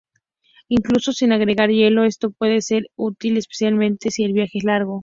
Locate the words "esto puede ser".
2.05-2.85